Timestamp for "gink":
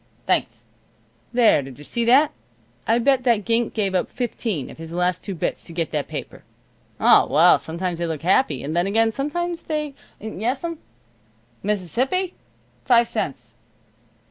3.45-3.75